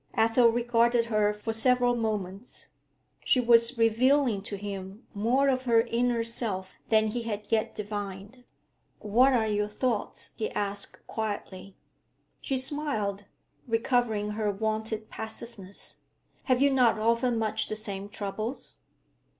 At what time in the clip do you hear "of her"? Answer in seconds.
5.47-5.81